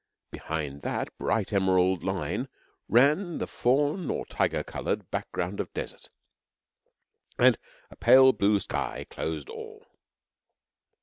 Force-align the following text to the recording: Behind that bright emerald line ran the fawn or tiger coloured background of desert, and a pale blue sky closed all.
Behind 0.31 0.81
that 0.81 1.15
bright 1.19 1.53
emerald 1.53 2.03
line 2.03 2.49
ran 2.89 3.37
the 3.37 3.45
fawn 3.45 4.09
or 4.09 4.25
tiger 4.25 4.63
coloured 4.63 5.11
background 5.11 5.59
of 5.59 5.71
desert, 5.75 6.09
and 7.37 7.55
a 7.91 7.95
pale 7.95 8.33
blue 8.33 8.59
sky 8.59 9.05
closed 9.11 9.51
all. 9.51 9.85